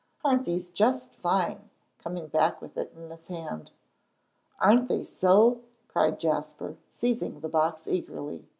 Aren't 0.25 0.45
these 0.45 0.69
just 0.71 1.13
fine?" 1.13 1.69
coming 1.99 2.25
back 2.25 2.59
with 2.59 2.75
it 2.75 2.91
in 2.95 3.11
his 3.11 3.27
hand. 3.27 3.71
"Aren't 4.59 4.89
they 4.89 5.03
so?" 5.03 5.61
cried 5.87 6.19
Jasper, 6.19 6.77
seizing 6.89 7.39
the 7.41 7.49
box 7.49 7.87
eagerly. 7.87 8.47